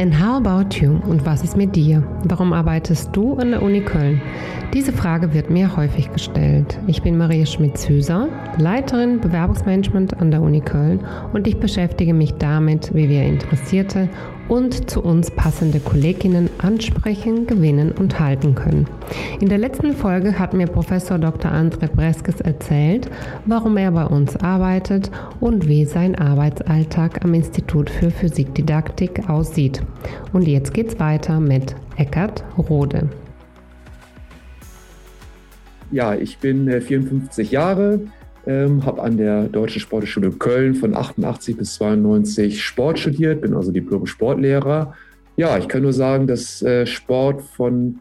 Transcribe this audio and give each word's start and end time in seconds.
And 0.00 0.18
how 0.18 0.38
about 0.38 0.80
you? 0.80 0.98
Und 1.06 1.26
was 1.26 1.42
ist 1.42 1.58
mit 1.58 1.76
dir? 1.76 2.02
Warum 2.24 2.54
arbeitest 2.54 3.14
du 3.14 3.34
an 3.36 3.50
der 3.50 3.62
Uni 3.62 3.82
Köln? 3.82 4.22
Diese 4.72 4.92
Frage 4.92 5.34
wird 5.34 5.50
mir 5.50 5.76
häufig 5.76 6.12
gestellt. 6.12 6.78
Ich 6.86 7.02
bin 7.02 7.18
Maria 7.18 7.44
Schmitz-Hüser, 7.44 8.28
Leiterin 8.56 9.20
Bewerbungsmanagement 9.20 10.20
an 10.20 10.30
der 10.30 10.40
Uni 10.42 10.60
Köln 10.60 11.00
und 11.32 11.48
ich 11.48 11.58
beschäftige 11.58 12.14
mich 12.14 12.34
damit, 12.34 12.94
wie 12.94 13.08
wir 13.08 13.24
Interessierte 13.24 14.08
und 14.46 14.88
zu 14.88 15.02
uns 15.02 15.32
passende 15.32 15.80
Kolleginnen 15.80 16.48
ansprechen, 16.58 17.48
gewinnen 17.48 17.90
und 17.90 18.20
halten 18.20 18.54
können. 18.54 18.86
In 19.40 19.48
der 19.48 19.58
letzten 19.58 19.92
Folge 19.92 20.38
hat 20.38 20.54
mir 20.54 20.68
Professor 20.68 21.18
Dr. 21.18 21.50
André 21.50 21.88
Breskes 21.88 22.40
erzählt, 22.40 23.10
warum 23.46 23.76
er 23.76 23.90
bei 23.90 24.06
uns 24.06 24.36
arbeitet 24.36 25.10
und 25.40 25.66
wie 25.66 25.84
sein 25.84 26.14
Arbeitsalltag 26.14 27.24
am 27.24 27.34
Institut 27.34 27.90
für 27.90 28.12
Physikdidaktik 28.12 29.28
aussieht. 29.28 29.82
Und 30.32 30.46
jetzt 30.46 30.72
geht's 30.74 31.00
weiter 31.00 31.40
mit 31.40 31.74
Eckart 31.96 32.44
Rode. 32.56 33.08
Ja, 35.92 36.14
ich 36.14 36.38
bin 36.38 36.80
54 36.80 37.48
äh, 37.48 37.52
Jahre, 37.52 38.00
ähm, 38.46 38.84
habe 38.86 39.02
an 39.02 39.16
der 39.16 39.44
Deutschen 39.44 39.80
Sportschule 39.80 40.30
Köln 40.30 40.74
von 40.74 40.94
88 40.94 41.56
bis 41.56 41.74
92 41.74 42.62
Sport 42.62 42.98
studiert, 42.98 43.40
bin 43.40 43.54
also 43.54 43.72
Diplom-Sportlehrer. 43.72 44.94
Ja, 45.36 45.58
ich 45.58 45.68
kann 45.68 45.82
nur 45.82 45.92
sagen, 45.92 46.26
dass 46.26 46.62
äh, 46.62 46.86
Sport 46.86 47.42
von 47.42 48.00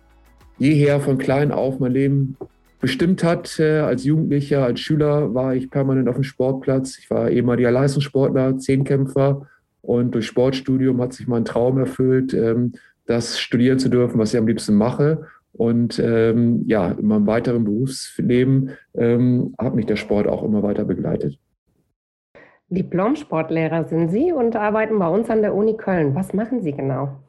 jeher, 0.60 1.00
von 1.00 1.18
klein 1.18 1.52
auf 1.52 1.80
mein 1.80 1.94
Leben 1.94 2.38
bestimmt 2.80 3.24
hat. 3.24 3.60
Äh, 3.60 3.80
als 3.80 4.04
Jugendlicher, 4.04 4.64
als 4.64 4.80
Schüler 4.80 5.34
war 5.34 5.56
ich 5.56 5.72
permanent 5.72 6.10
auf 6.10 6.16
dem 6.16 6.24
Sportplatz. 6.24 6.98
Ich 7.00 7.10
war 7.10 7.30
ehemaliger 7.30 7.72
Leistungssportler, 7.72 8.58
Zehnkämpfer 8.58 9.48
und 9.82 10.14
durch 10.14 10.28
Sportstudium 10.28 11.02
hat 11.02 11.14
sich 11.14 11.28
mein 11.28 11.46
Traum 11.46 11.80
erfüllt, 11.80 12.34
ähm, 12.34 12.74
das 13.06 13.40
studieren 13.40 13.80
zu 13.80 13.90
dürfen, 13.90 14.20
was 14.20 14.34
ich 14.34 14.40
am 14.40 14.48
liebsten 14.48 14.76
mache. 14.76 15.26
Und 15.54 16.00
ähm, 16.00 16.64
ja, 16.68 16.92
in 16.92 17.06
meinem 17.06 17.28
weiteren 17.28 17.64
Berufsleben 17.64 18.72
ähm, 18.96 19.54
hat 19.60 19.76
mich 19.76 19.86
der 19.86 19.96
Sport 19.96 20.28
auch 20.28 20.44
immer 20.44 20.64
weiter 20.64 20.86
begleitet. 20.86 21.38
Diplom-Sportlehrer 22.70 23.86
sind 23.86 24.10
Sie 24.10 24.32
und 24.32 24.56
arbeiten 24.56 25.00
bei 25.00 25.08
uns 25.08 25.30
an 25.30 25.42
der 25.42 25.56
Uni 25.56 25.76
Köln. 25.76 26.14
Was 26.14 26.34
machen 26.34 26.62
Sie 26.62 26.72
genau? 26.72 27.20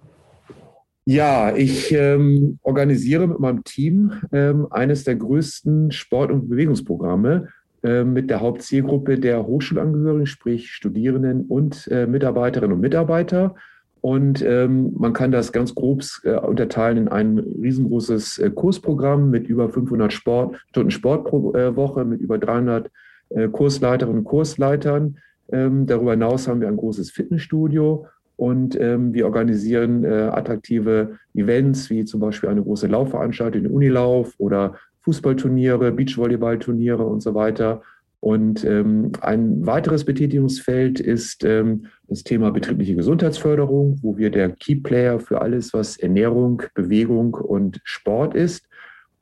Ja, 1.07 1.57
ich 1.57 1.93
ähm, 1.93 2.59
organisiere 2.63 3.27
mit 3.27 3.41
meinem 3.41 3.65
Team 3.65 4.13
ähm, 4.33 4.67
eines 4.71 5.05
der 5.05 5.17
größten 5.17 5.91
Sport- 5.93 6.31
und 6.31 6.49
Bewegungsprogramme 6.49 7.49
äh, 7.83 8.05
mit 8.05 8.29
der 8.29 8.41
Hauptzielgruppe 8.41 9.19
der 9.19 9.47
Hochschulangehörigen, 9.47 10.27
sprich 10.27 10.71
Studierenden 10.71 11.47
und 11.47 11.89
äh, 11.89 12.07
Mitarbeiterinnen 12.07 12.75
und 12.75 12.81
Mitarbeiter. 12.81 13.55
Und 14.01 14.43
ähm, 14.43 14.95
man 14.97 15.13
kann 15.13 15.31
das 15.31 15.53
ganz 15.53 15.75
grob 15.75 16.03
äh, 16.25 16.33
unterteilen 16.33 16.97
in 16.97 17.09
ein 17.09 17.39
riesengroßes 17.39 18.39
äh, 18.39 18.51
Kursprogramm 18.51 19.31
mit 19.31 19.47
über 19.47 19.69
500 19.69 20.13
Sport, 20.13 20.57
Stunden 20.71 20.91
Sport 20.91 21.27
pro 21.27 21.55
äh, 21.55 21.77
Woche, 21.77 22.05
mit 22.05 22.21
über 22.21 22.39
300 22.39 22.91
äh, 23.31 23.49
Kursleiterinnen 23.49 24.21
und 24.21 24.25
Kursleitern. 24.25 25.19
Ähm, 25.53 25.87
darüber 25.87 26.13
hinaus 26.13 26.49
haben 26.49 26.61
wir 26.61 26.69
ein 26.69 26.77
großes 26.77 27.11
Fitnessstudio 27.11 28.07
und 28.37 28.81
ähm, 28.81 29.13
wir 29.13 29.27
organisieren 29.27 30.05
äh, 30.05 30.31
attraktive 30.33 31.19
Events, 31.35 31.91
wie 31.91 32.07
zum 32.07 32.21
Beispiel 32.21 32.49
eine 32.49 32.63
große 32.63 32.87
Laufveranstaltung, 32.87 33.65
den 33.65 33.73
Unilauf 33.73 34.35
oder 34.39 34.77
Fußballturniere, 35.03 35.93
Beachvolleyballturniere 35.93 37.05
und 37.05 37.21
so 37.21 37.35
weiter. 37.35 37.83
Und 38.21 38.65
ähm, 38.65 39.13
ein 39.23 39.65
weiteres 39.65 40.05
Betätigungsfeld 40.05 41.01
ist 41.01 41.43
ähm, 41.43 41.87
das 42.07 42.23
Thema 42.23 42.51
betriebliche 42.51 42.95
Gesundheitsförderung, 42.95 43.99
wo 44.03 44.19
wir 44.19 44.31
der 44.31 44.51
Key 44.51 44.77
Player 44.77 45.19
für 45.21 45.41
alles, 45.41 45.73
was 45.73 45.97
Ernährung, 45.97 46.63
Bewegung 46.75 47.33
und 47.33 47.81
Sport 47.83 48.35
ist. 48.35 48.69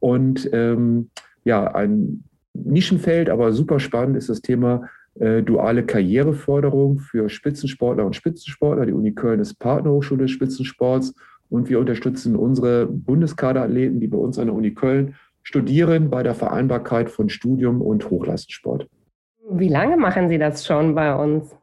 Und 0.01 0.51
ähm, 0.53 1.11
ja, 1.45 1.75
ein 1.75 2.25
Nischenfeld, 2.55 3.31
aber 3.31 3.53
super 3.53 3.79
spannend 3.79 4.17
ist 4.17 4.29
das 4.29 4.43
Thema 4.43 4.89
äh, 5.15 5.43
duale 5.43 5.85
Karriereförderung 5.85 6.99
für 6.99 7.29
Spitzensportler 7.29 8.05
und 8.05 8.17
Spitzensportler. 8.17 8.87
Die 8.87 8.93
Uni 8.93 9.13
Köln 9.13 9.41
ist 9.41 9.61
Partnerhochschule 9.61 10.23
des 10.23 10.33
Spitzensports 10.33 11.15
und 11.51 11.69
wir 11.69 11.79
unterstützen 11.79 12.37
unsere 12.37 12.87
Bundeskaderathleten, 12.87 14.01
die 14.01 14.09
bei 14.09 14.19
uns 14.19 14.39
an 14.39 14.47
der 14.47 14.55
Uni 14.55 14.75
Köln 14.75 15.15
studieren 15.49 16.11
bei 16.11 16.23
der 16.23 16.35
Vereinbarkeit 16.35 17.09
von 17.09 17.31
Studium 17.31 17.81
und 17.81 18.11
Hochleistungssport. 18.11 18.87
Wie 19.49 19.69
lange 19.69 19.97
machen 19.97 20.29
Sie 20.29 20.37
das 20.37 20.67
schon 20.67 20.95
bei 20.95 21.15
uns? 21.15 21.57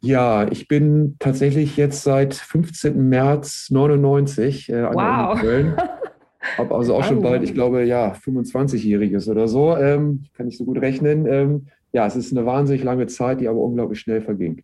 Ja, 0.00 0.46
ich 0.48 0.68
bin 0.68 1.16
tatsächlich 1.18 1.76
jetzt 1.76 2.04
seit 2.04 2.34
15. 2.34 3.08
März 3.08 3.70
99 3.72 4.68
äh, 4.68 4.82
an 4.82 4.94
wow. 4.94 5.32
der 5.32 5.40
Köln. 5.40 5.76
Habe 6.58 6.76
also 6.76 6.94
auch 6.94 7.02
schon 7.02 7.20
bald, 7.20 7.42
ich 7.42 7.54
glaube, 7.54 7.82
ja, 7.82 8.12
25-Jähriges 8.12 9.28
oder 9.28 9.48
so. 9.48 9.76
Ähm, 9.76 10.22
kann 10.34 10.46
ich 10.46 10.56
so 10.56 10.64
gut 10.64 10.80
rechnen. 10.80 11.26
Ähm, 11.26 11.66
ja, 11.92 12.06
es 12.06 12.14
ist 12.14 12.30
eine 12.30 12.46
wahnsinnig 12.46 12.84
lange 12.84 13.08
Zeit, 13.08 13.40
die 13.40 13.48
aber 13.48 13.58
unglaublich 13.58 13.98
schnell 13.98 14.20
verging. 14.20 14.62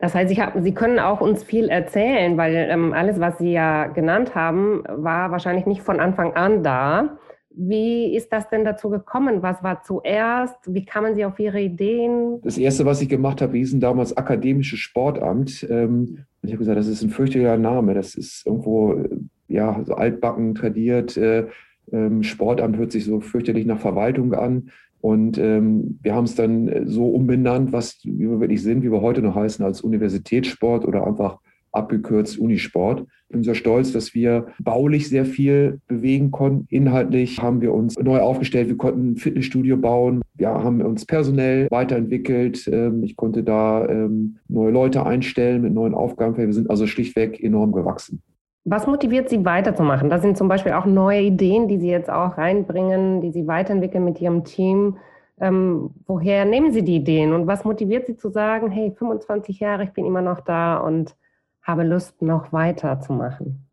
Das 0.00 0.14
heißt, 0.14 0.34
hab, 0.38 0.54
Sie 0.62 0.72
können 0.72 0.98
auch 0.98 1.20
uns 1.20 1.44
viel 1.44 1.68
erzählen, 1.68 2.36
weil 2.38 2.54
ähm, 2.70 2.92
alles, 2.94 3.20
was 3.20 3.38
Sie 3.38 3.52
ja 3.52 3.86
genannt 3.86 4.34
haben, 4.34 4.82
war 4.88 5.30
wahrscheinlich 5.30 5.66
nicht 5.66 5.82
von 5.82 6.00
Anfang 6.00 6.32
an 6.32 6.62
da. 6.62 7.18
Wie 7.50 8.16
ist 8.16 8.32
das 8.32 8.48
denn 8.48 8.64
dazu 8.64 8.88
gekommen? 8.88 9.42
Was 9.42 9.62
war 9.62 9.82
zuerst? 9.82 10.56
Wie 10.66 10.84
kamen 10.84 11.14
Sie 11.16 11.24
auf 11.24 11.38
Ihre 11.38 11.60
Ideen? 11.60 12.40
Das 12.42 12.56
Erste, 12.56 12.86
was 12.86 13.02
ich 13.02 13.08
gemacht 13.08 13.42
habe, 13.42 13.56
hieß 13.58 13.78
damals 13.78 14.16
Akademisches 14.16 14.78
Sportamt. 14.78 15.66
Ähm, 15.68 16.24
ich 16.42 16.50
habe 16.50 16.60
gesagt, 16.60 16.78
das 16.78 16.86
ist 16.86 17.02
ein 17.02 17.10
fürchterlicher 17.10 17.58
Name. 17.58 17.92
Das 17.92 18.14
ist 18.14 18.46
irgendwo 18.46 18.94
äh, 18.94 19.08
ja, 19.48 19.82
so 19.84 19.94
altbacken, 19.94 20.54
tradiert. 20.54 21.18
Äh, 21.18 21.48
ähm, 21.92 22.22
Sportamt 22.22 22.78
hört 22.78 22.92
sich 22.92 23.04
so 23.04 23.20
fürchterlich 23.20 23.66
nach 23.66 23.80
Verwaltung 23.80 24.32
an. 24.32 24.70
Und 25.00 25.38
ähm, 25.38 25.98
wir 26.02 26.14
haben 26.14 26.24
es 26.24 26.34
dann 26.34 26.68
äh, 26.68 26.86
so 26.86 27.08
umbenannt, 27.08 27.72
was 27.72 27.98
wie 28.04 28.28
wir 28.28 28.40
wirklich 28.40 28.62
sind, 28.62 28.82
wie 28.82 28.92
wir 28.92 29.00
heute 29.00 29.22
noch 29.22 29.34
heißen, 29.34 29.64
als 29.64 29.80
Universitätssport 29.80 30.84
oder 30.84 31.06
einfach 31.06 31.38
abgekürzt 31.72 32.38
Unisport. 32.38 33.06
Ich 33.28 33.32
bin 33.32 33.44
sehr 33.44 33.54
stolz, 33.54 33.92
dass 33.92 34.12
wir 34.12 34.48
baulich 34.58 35.08
sehr 35.08 35.24
viel 35.24 35.80
bewegen 35.86 36.32
konnten. 36.32 36.66
Inhaltlich 36.68 37.38
haben 37.40 37.60
wir 37.60 37.72
uns 37.72 37.96
neu 37.96 38.18
aufgestellt. 38.18 38.68
Wir 38.68 38.76
konnten 38.76 39.12
ein 39.12 39.16
Fitnessstudio 39.16 39.76
bauen. 39.76 40.20
Wir 40.34 40.48
haben 40.48 40.82
uns 40.82 41.06
personell 41.06 41.68
weiterentwickelt. 41.70 42.68
Ähm, 42.70 43.04
ich 43.04 43.16
konnte 43.16 43.44
da 43.44 43.88
ähm, 43.88 44.38
neue 44.48 44.72
Leute 44.72 45.06
einstellen 45.06 45.62
mit 45.62 45.72
neuen 45.72 45.94
Aufgaben. 45.94 46.36
Wir 46.36 46.52
sind 46.52 46.68
also 46.68 46.86
schlichtweg 46.86 47.42
enorm 47.42 47.72
gewachsen. 47.72 48.20
Was 48.64 48.86
motiviert 48.86 49.30
Sie 49.30 49.44
weiterzumachen? 49.44 50.10
Das 50.10 50.20
sind 50.20 50.36
zum 50.36 50.48
Beispiel 50.48 50.72
auch 50.72 50.84
neue 50.84 51.22
Ideen, 51.22 51.66
die 51.66 51.78
Sie 51.78 51.88
jetzt 51.88 52.10
auch 52.10 52.36
reinbringen, 52.36 53.20
die 53.22 53.32
Sie 53.32 53.46
weiterentwickeln 53.46 54.04
mit 54.04 54.20
Ihrem 54.20 54.44
Team. 54.44 54.98
Ähm, 55.40 55.90
woher 56.06 56.44
nehmen 56.44 56.70
Sie 56.72 56.84
die 56.84 56.96
Ideen 56.96 57.32
und 57.32 57.46
was 57.46 57.64
motiviert 57.64 58.06
Sie 58.06 58.16
zu 58.16 58.28
sagen, 58.28 58.70
hey, 58.70 58.92
25 58.96 59.60
Jahre, 59.60 59.84
ich 59.84 59.92
bin 59.92 60.04
immer 60.04 60.20
noch 60.20 60.40
da 60.40 60.76
und 60.76 61.16
habe 61.62 61.84
Lust, 61.84 62.20
noch 62.20 62.52
weiterzumachen? 62.52 63.66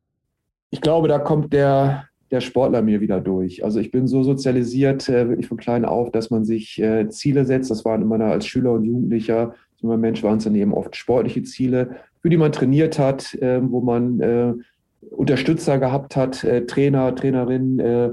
Ich 0.69 0.79
glaube, 0.79 1.09
da 1.09 1.19
kommt 1.19 1.51
der, 1.51 2.05
der 2.31 2.39
Sportler 2.39 2.81
mir 2.81 3.01
wieder 3.01 3.19
durch. 3.19 3.65
Also 3.65 3.81
ich 3.81 3.91
bin 3.91 4.07
so 4.07 4.23
sozialisiert, 4.23 5.09
äh, 5.09 5.27
wirklich 5.27 5.47
von 5.47 5.57
klein 5.57 5.83
auf, 5.83 6.11
dass 6.11 6.29
man 6.29 6.45
sich 6.45 6.81
äh, 6.81 7.09
Ziele 7.09 7.43
setzt. 7.43 7.69
Das 7.69 7.83
waren 7.83 8.01
immer 8.01 8.23
als 8.23 8.47
Schüler 8.47 8.71
und 8.71 8.85
Jugendlicher, 8.85 9.53
so 9.75 9.91
ein 9.91 9.99
Mensch 9.99 10.23
waren 10.23 10.37
es 10.37 10.45
dann 10.45 10.55
eben 10.55 10.73
oft 10.73 10.95
sportliche 10.95 11.43
Ziele, 11.43 11.97
für 12.21 12.29
die 12.29 12.37
man 12.37 12.51
trainiert 12.51 12.97
hat, 12.97 13.35
äh, 13.35 13.59
wo 13.61 13.81
man 13.81 14.19
äh, 14.19 14.53
Unterstützer 15.01 15.77
gehabt 15.79 16.15
hat, 16.15 16.43
äh, 16.43 16.65
Trainer, 16.65 17.15
Trainerinnen, 17.15 17.79
äh, 17.79 18.09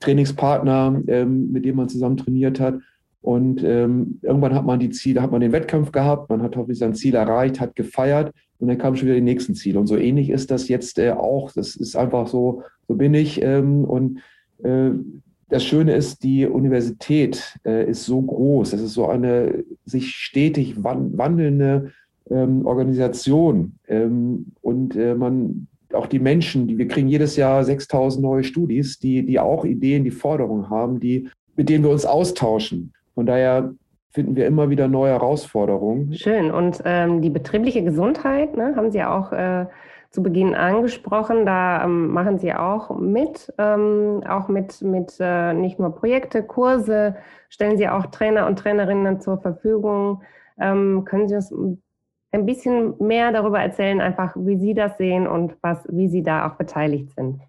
Trainingspartner, 0.00 1.02
ähm, 1.08 1.52
mit 1.52 1.64
denen 1.64 1.76
man 1.76 1.88
zusammen 1.88 2.16
trainiert 2.16 2.60
hat. 2.60 2.78
Und 3.20 3.62
ähm, 3.64 4.20
irgendwann 4.22 4.54
hat 4.54 4.64
man 4.64 4.78
die 4.78 4.90
Ziele, 4.90 5.20
hat 5.20 5.32
man 5.32 5.40
den 5.40 5.52
Wettkampf 5.52 5.90
gehabt, 5.90 6.30
man 6.30 6.42
hat 6.42 6.56
hoffentlich 6.56 6.78
sein 6.78 6.94
Ziel 6.94 7.14
erreicht, 7.14 7.60
hat 7.60 7.74
gefeiert 7.74 8.32
und 8.58 8.68
dann 8.68 8.78
kamen 8.78 8.96
schon 8.96 9.06
wieder 9.06 9.16
die 9.16 9.22
nächsten 9.22 9.54
Ziele. 9.54 9.78
Und 9.80 9.86
so 9.86 9.96
ähnlich 9.96 10.30
ist 10.30 10.50
das 10.50 10.68
jetzt 10.68 10.98
äh, 10.98 11.12
auch. 11.12 11.52
Das 11.52 11.76
ist 11.76 11.96
einfach 11.96 12.28
so, 12.28 12.62
so 12.86 12.94
bin 12.94 13.14
ich. 13.14 13.42
Ähm, 13.42 13.84
und 13.84 14.20
äh, 14.62 14.90
das 15.48 15.64
Schöne 15.64 15.94
ist, 15.94 16.22
die 16.22 16.46
Universität 16.46 17.58
äh, 17.64 17.88
ist 17.90 18.04
so 18.04 18.20
groß. 18.20 18.72
Es 18.72 18.80
ist 18.80 18.94
so 18.94 19.06
eine 19.06 19.64
sich 19.84 20.10
stetig 20.10 20.82
wandelnde 20.82 21.92
ähm, 22.30 22.66
Organisation. 22.66 23.78
Ähm, 23.88 24.52
und 24.60 24.94
äh, 24.96 25.14
man 25.14 25.68
auch 25.92 26.06
die 26.06 26.18
Menschen, 26.18 26.66
die, 26.66 26.78
wir 26.78 26.88
kriegen 26.88 27.08
jedes 27.08 27.36
Jahr 27.36 27.64
6000 27.64 28.22
neue 28.22 28.44
Studis, 28.44 28.98
die, 28.98 29.24
die 29.24 29.40
auch 29.40 29.64
Ideen, 29.64 30.04
die 30.04 30.10
Forderungen 30.10 30.70
haben, 30.70 31.00
die, 31.00 31.28
mit 31.56 31.68
denen 31.68 31.84
wir 31.84 31.90
uns 31.90 32.04
austauschen. 32.04 32.92
Von 33.14 33.26
daher 33.26 33.72
finden 34.10 34.36
wir 34.36 34.46
immer 34.46 34.70
wieder 34.70 34.88
neue 34.88 35.12
Herausforderungen. 35.12 36.14
Schön. 36.14 36.50
Und 36.50 36.82
ähm, 36.84 37.22
die 37.22 37.30
betriebliche 37.30 37.82
Gesundheit, 37.82 38.56
ne, 38.56 38.74
haben 38.76 38.90
Sie 38.90 39.02
auch 39.02 39.32
äh, 39.32 39.66
zu 40.10 40.22
Beginn 40.22 40.54
angesprochen. 40.54 41.44
Da 41.44 41.84
ähm, 41.84 42.08
machen 42.08 42.38
Sie 42.38 42.52
auch 42.54 42.98
mit, 42.98 43.52
ähm, 43.58 44.22
auch 44.26 44.48
mit, 44.48 44.80
mit 44.82 45.16
äh, 45.20 45.52
nicht 45.52 45.78
nur 45.78 45.94
Projekte, 45.94 46.42
Kurse, 46.42 47.16
stellen 47.48 47.76
Sie 47.76 47.88
auch 47.88 48.06
Trainer 48.06 48.46
und 48.46 48.58
Trainerinnen 48.58 49.20
zur 49.20 49.38
Verfügung. 49.38 50.22
Ähm, 50.58 51.04
können 51.04 51.28
Sie 51.28 51.34
uns 51.34 51.50
ein 51.50 51.82
ein 52.30 52.46
bisschen 52.46 52.94
mehr 52.98 53.32
darüber 53.32 53.60
erzählen, 53.60 54.00
einfach 54.00 54.34
wie 54.36 54.58
Sie 54.58 54.74
das 54.74 54.98
sehen 54.98 55.26
und 55.26 55.56
was, 55.62 55.78
wie 55.88 56.08
Sie 56.08 56.22
da 56.22 56.48
auch 56.48 56.56
beteiligt 56.56 57.10
sind. 57.14 57.40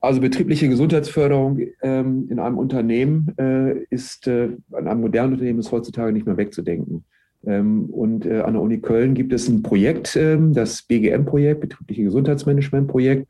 Also 0.00 0.20
betriebliche 0.20 0.68
Gesundheitsförderung 0.68 1.58
ähm, 1.82 2.28
in 2.30 2.38
einem 2.38 2.58
Unternehmen 2.58 3.34
äh, 3.36 3.84
ist, 3.90 4.28
äh, 4.28 4.50
an 4.72 4.86
einem 4.86 5.00
modernen 5.00 5.32
Unternehmen 5.32 5.58
ist 5.58 5.72
heutzutage 5.72 6.12
nicht 6.12 6.26
mehr 6.26 6.36
wegzudenken. 6.36 7.04
Ähm, 7.44 7.86
und 7.86 8.24
äh, 8.24 8.40
an 8.40 8.52
der 8.54 8.62
Uni 8.62 8.78
Köln 8.78 9.14
gibt 9.14 9.32
es 9.32 9.48
ein 9.48 9.62
Projekt, 9.62 10.14
ähm, 10.14 10.54
das 10.54 10.82
BGM-Projekt, 10.82 11.60
betriebliche 11.60 12.04
Gesundheitsmanagement-Projekt. 12.04 13.26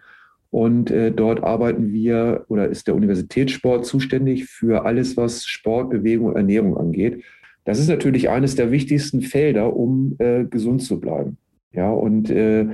Und 0.50 0.90
äh, 0.90 1.10
dort 1.10 1.42
arbeiten 1.42 1.92
wir 1.92 2.44
oder 2.48 2.68
ist 2.68 2.86
der 2.86 2.94
Universitätssport 2.94 3.84
zuständig 3.86 4.46
für 4.46 4.84
alles, 4.84 5.16
was 5.16 5.44
Sport, 5.44 5.90
Bewegung 5.90 6.28
und 6.28 6.36
Ernährung 6.36 6.76
angeht. 6.76 7.22
Das 7.68 7.78
ist 7.78 7.88
natürlich 7.90 8.30
eines 8.30 8.54
der 8.54 8.70
wichtigsten 8.70 9.20
Felder, 9.20 9.76
um 9.76 10.16
äh, 10.20 10.44
gesund 10.44 10.82
zu 10.82 10.98
bleiben. 10.98 11.36
Ja, 11.70 11.90
und 11.90 12.30
äh, 12.30 12.64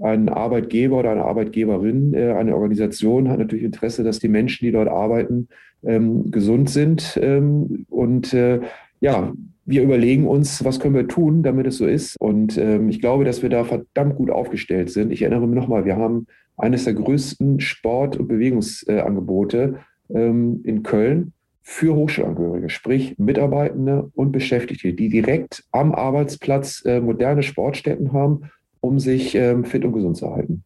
ein 0.00 0.30
Arbeitgeber 0.30 1.00
oder 1.00 1.10
eine 1.10 1.26
Arbeitgeberin, 1.26 2.14
äh, 2.14 2.32
eine 2.32 2.54
Organisation 2.54 3.28
hat 3.28 3.40
natürlich 3.40 3.64
Interesse, 3.66 4.04
dass 4.04 4.20
die 4.20 4.28
Menschen, 4.28 4.64
die 4.64 4.72
dort 4.72 4.88
arbeiten, 4.88 5.48
ähm, 5.84 6.30
gesund 6.30 6.70
sind. 6.70 7.20
Ähm, 7.20 7.84
und 7.90 8.32
äh, 8.32 8.60
ja, 9.02 9.34
wir 9.66 9.82
überlegen 9.82 10.26
uns, 10.26 10.64
was 10.64 10.80
können 10.80 10.94
wir 10.94 11.08
tun, 11.08 11.42
damit 11.42 11.66
es 11.66 11.76
so 11.76 11.84
ist. 11.84 12.16
Und 12.18 12.56
ähm, 12.56 12.88
ich 12.88 13.02
glaube, 13.02 13.26
dass 13.26 13.42
wir 13.42 13.50
da 13.50 13.64
verdammt 13.64 14.16
gut 14.16 14.30
aufgestellt 14.30 14.88
sind. 14.88 15.12
Ich 15.12 15.20
erinnere 15.20 15.46
mich 15.46 15.60
nochmal, 15.60 15.84
wir 15.84 15.96
haben 15.96 16.26
eines 16.56 16.84
der 16.84 16.94
größten 16.94 17.60
Sport- 17.60 18.16
und 18.16 18.28
Bewegungsangebote 18.28 19.80
in 20.10 20.82
Köln 20.84 21.34
für 21.70 21.94
Hochschulangehörige, 21.94 22.70
sprich 22.70 23.18
Mitarbeitende 23.18 24.10
und 24.14 24.32
Beschäftigte, 24.32 24.94
die 24.94 25.10
direkt 25.10 25.64
am 25.70 25.94
Arbeitsplatz 25.94 26.82
äh, 26.86 26.98
moderne 26.98 27.42
Sportstätten 27.42 28.14
haben, 28.14 28.50
um 28.80 28.98
sich 28.98 29.34
ähm, 29.34 29.66
fit 29.66 29.84
und 29.84 29.92
gesund 29.92 30.16
zu 30.16 30.34
halten. 30.34 30.64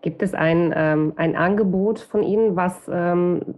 Gibt 0.00 0.22
es 0.22 0.34
ein, 0.34 0.72
ähm, 0.76 1.12
ein 1.16 1.34
Angebot 1.34 1.98
von 1.98 2.22
Ihnen, 2.22 2.54
was 2.54 2.88
ähm, 2.88 3.56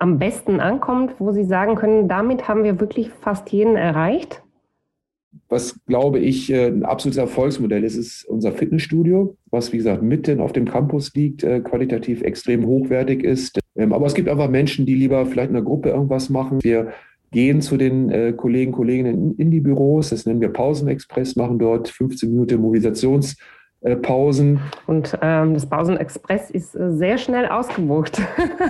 am 0.00 0.18
besten 0.18 0.58
ankommt, 0.58 1.14
wo 1.20 1.30
Sie 1.30 1.44
sagen 1.44 1.76
können, 1.76 2.08
damit 2.08 2.48
haben 2.48 2.64
wir 2.64 2.80
wirklich 2.80 3.10
fast 3.10 3.50
jeden 3.52 3.76
erreicht? 3.76 4.42
Was, 5.48 5.78
glaube 5.86 6.18
ich, 6.18 6.52
äh, 6.52 6.66
ein 6.66 6.84
absolutes 6.84 7.18
Erfolgsmodell 7.18 7.84
ist, 7.84 7.96
ist 7.96 8.24
unser 8.24 8.50
Fitnessstudio, 8.50 9.36
was, 9.52 9.72
wie 9.72 9.76
gesagt, 9.76 10.02
mitten 10.02 10.40
auf 10.40 10.52
dem 10.52 10.64
Campus 10.64 11.14
liegt, 11.14 11.44
äh, 11.44 11.60
qualitativ 11.60 12.22
extrem 12.22 12.66
hochwertig 12.66 13.22
ist. 13.22 13.61
Ähm, 13.76 13.92
aber 13.92 14.06
es 14.06 14.14
gibt 14.14 14.28
einfach 14.28 14.48
Menschen, 14.48 14.86
die 14.86 14.94
lieber 14.94 15.24
vielleicht 15.26 15.50
in 15.50 15.56
einer 15.56 15.64
Gruppe 15.64 15.90
irgendwas 15.90 16.30
machen. 16.30 16.62
Wir 16.62 16.92
gehen 17.30 17.62
zu 17.62 17.76
den 17.76 18.10
äh, 18.10 18.32
Kollegen, 18.32 18.72
Kolleginnen 18.72 19.34
in, 19.36 19.50
die 19.50 19.60
Büros, 19.60 20.10
das 20.10 20.26
nennen 20.26 20.40
wir 20.40 20.52
Pausenexpress, 20.52 21.36
machen 21.36 21.58
dort 21.58 21.88
15 21.88 22.30
Minuten 22.30 22.62
Mobilisations- 22.62 23.36
äh, 23.84 23.96
Pausen. 23.96 24.60
Und 24.86 25.18
ähm, 25.22 25.54
das 25.54 25.68
Pausenexpress 25.68 26.50
ist 26.50 26.76
äh, 26.76 26.92
sehr 26.92 27.18
schnell 27.18 27.46
ausgebucht. 27.46 28.22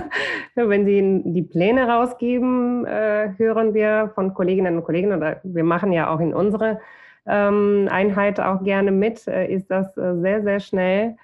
Wenn 0.55 0.85
Sie 0.85 1.21
die 1.25 1.43
Pläne 1.43 1.87
rausgeben, 1.87 2.83
äh, 2.85 3.29
hören 3.37 3.75
wir 3.75 4.11
von 4.15 4.33
Kolleginnen 4.33 4.77
und 4.77 4.83
Kollegen, 4.83 5.13
oder 5.13 5.39
wir 5.43 5.63
machen 5.63 5.91
ja 5.91 6.11
auch 6.11 6.19
in 6.19 6.33
unserer 6.33 6.79
ähm, 7.27 7.87
Einheit 7.91 8.39
auch 8.39 8.63
gerne 8.63 8.91
mit, 8.91 9.27
äh, 9.27 9.53
ist 9.53 9.69
das 9.69 9.95
äh, 9.97 10.15
sehr, 10.19 10.41
sehr 10.41 10.59
schnell 10.59 11.15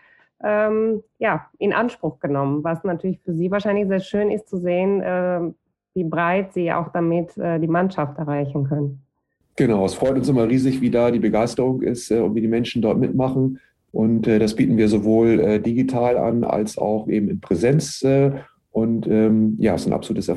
ähm, 0.43 1.03
ja, 1.17 1.47
in 1.57 1.73
Anspruch 1.73 2.19
genommen, 2.19 2.63
was 2.63 2.83
natürlich 2.83 3.19
für 3.19 3.33
Sie 3.33 3.51
wahrscheinlich 3.51 3.87
sehr 3.87 3.99
schön 3.99 4.31
ist 4.31 4.47
zu 4.47 4.57
sehen, 4.57 5.01
ähm, 5.03 5.55
wie 5.93 6.03
breit 6.03 6.53
Sie 6.53 6.71
auch 6.71 6.89
damit 6.89 7.35
die 7.35 7.67
Mannschaft 7.67 8.17
erreichen 8.19 8.63
können. 8.63 9.01
Genau, 9.55 9.83
es 9.83 9.95
freut 9.95 10.15
uns 10.15 10.29
immer 10.29 10.47
riesig, 10.47 10.79
wie 10.79 10.91
da 10.91 11.11
die 11.11 11.19
Begeisterung 11.19 11.81
ist 11.81 12.09
und 12.11 12.35
wie 12.35 12.41
die 12.41 12.47
Menschen 12.47 12.81
dort 12.81 12.97
mitmachen. 12.99 13.59
Und 13.91 14.27
äh, 14.27 14.39
das 14.39 14.55
bieten 14.55 14.77
wir 14.77 14.87
sowohl 14.87 15.39
äh, 15.39 15.59
digital 15.59 16.17
an 16.17 16.43
als 16.43 16.77
auch 16.77 17.07
eben 17.07 17.29
in 17.29 17.41
Präsenz. 17.41 18.01
Äh, 18.03 18.31
und 18.71 19.07
ähm, 19.07 19.55
ja, 19.59 19.75
es 19.75 19.81
ist 19.81 19.87
ein 19.87 19.93
absolutes 19.93 20.29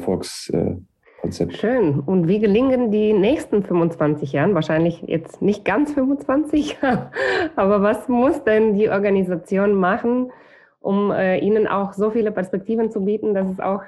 Erfolgskonzept. 1.23 1.57
Schön. 1.57 2.01
Und 2.01 2.29
wie 2.29 2.41
gelingen 2.41 2.91
die 2.91 3.13
nächsten 3.13 3.63
25 3.63 4.33
Jahren? 4.33 4.55
Wahrscheinlich 4.55 5.03
jetzt 5.03 5.41
nicht 5.41 5.65
ganz 5.65 5.93
25, 5.93 6.79
aber 7.57 7.83
was 7.83 8.09
muss 8.09 8.43
denn 8.45 8.75
die 8.75 8.89
Organisation 8.89 9.75
machen, 9.75 10.31
um 10.81 11.11
äh, 11.11 11.39
ihnen 11.39 11.67
auch 11.67 11.93
so 11.93 12.11
viele 12.11 12.33
Perspektiven 12.33 12.91
zu 12.91 13.05
bieten, 13.05 13.35
dass 13.35 13.49
es 13.49 13.61
auch 13.61 13.83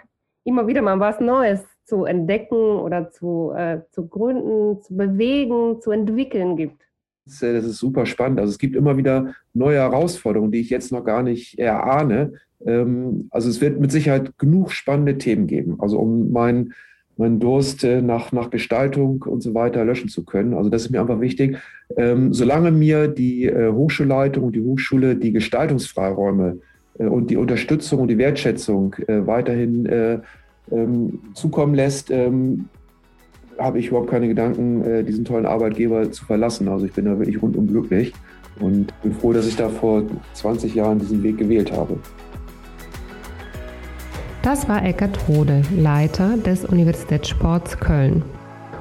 immer 0.45 0.67
wieder 0.67 0.83
mal 0.83 1.01
was 1.01 1.21
Neues 1.21 1.65
zu 1.85 2.05
entdecken 2.05 2.57
oder 2.57 3.11
zu, 3.11 3.53
äh, 3.57 3.81
zu 3.91 4.07
gründen, 4.07 4.81
zu 4.83 4.97
bewegen, 4.97 5.81
zu 5.81 5.91
entwickeln 5.91 6.57
gibt? 6.57 6.83
Das 7.27 7.43
ist 7.43 7.79
super 7.79 8.05
spannend. 8.05 8.39
Also 8.39 8.51
es 8.51 8.59
gibt 8.59 8.77
immer 8.77 8.97
wieder 8.97 9.35
neue 9.55 9.79
Herausforderungen, 9.79 10.53
die 10.53 10.61
ich 10.61 10.71
jetzt 10.71 10.93
noch 10.93 11.05
gar 11.05 11.23
nicht 11.23 11.59
erahne. 11.59 12.35
Ähm, 12.65 13.29
also 13.31 13.49
es 13.49 13.61
wird 13.61 13.81
mit 13.81 13.91
Sicherheit 13.91 14.39
genug 14.39 14.73
spannende 14.73 15.17
Themen 15.17 15.47
geben. 15.47 15.77
Also 15.81 15.99
um 15.99 16.31
meinen 16.33 16.75
meinen 17.17 17.41
Durst 17.41 17.85
äh, 17.85 18.03
nach, 18.03 18.33
nach 18.33 18.51
Gestaltung 18.51 19.23
und 19.23 19.43
so 19.43 19.55
weiter 19.55 19.85
löschen 19.85 20.09
zu 20.09 20.25
können. 20.25 20.55
Also 20.55 20.71
das 20.71 20.83
ist 20.83 20.91
mir 20.91 21.01
einfach 21.01 21.21
wichtig. 21.21 21.59
Ähm, 21.97 22.33
solange 22.33 22.71
mir 22.71 23.09
die 23.09 23.47
äh, 23.47 23.73
Hochschulleitung 23.73 24.45
und 24.45 24.57
die 24.57 24.63
Hochschule 24.63 25.17
die 25.17 25.33
Gestaltungsfreiräume 25.33 26.59
äh, 26.99 27.05
und 27.05 27.31
die 27.31 27.37
Unterstützung 27.37 28.01
und 28.01 28.09
die 28.09 28.19
Wertschätzung 28.19 28.97
weiterhin 29.07 30.23
ähm, 30.71 31.21
zukommen 31.35 31.75
lässt, 31.75 32.11
habe 33.59 33.79
ich 33.79 33.89
überhaupt 33.89 34.11
keine 34.11 34.29
Gedanken, 34.29 34.83
äh, 34.85 35.05
diesen 35.05 35.25
tollen 35.25 35.47
Arbeitgeber 35.47 36.11
zu 36.11 36.25
verlassen. 36.25 36.69
Also 36.69 36.87
ich 36.87 36.93
bin 36.93 37.05
da 37.05 37.19
wirklich 37.19 37.41
rundum 37.41 37.67
glücklich 37.67 38.13
und 38.61 38.93
bin 39.03 39.13
froh, 39.13 39.33
dass 39.33 39.47
ich 39.47 39.57
da 39.57 39.69
vor 39.69 40.03
20 40.35 40.75
Jahren 40.75 40.99
diesen 40.99 41.23
Weg 41.23 41.39
gewählt 41.39 41.73
habe. 41.73 41.99
Das 44.45 44.69
war 44.69 44.85
Eckart 44.85 45.27
Rode, 45.27 45.63
Leiter 45.75 46.37
des 46.37 46.67
Universitätssports 46.67 47.79
Köln. 47.79 48.23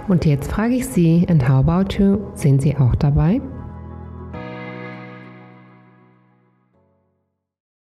Und 0.10 0.26
jetzt 0.26 0.52
frage 0.52 0.76
ich 0.76 0.86
Sie, 0.86 1.26
and 1.30 1.48
how 1.48 1.66
about 1.66 1.96
you? 1.98 2.18
Sind 2.36 2.62
Sie 2.62 2.76
auch 2.76 2.96
dabei? 2.96 3.40